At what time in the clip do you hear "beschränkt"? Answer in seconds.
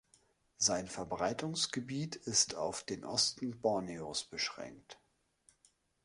4.23-4.99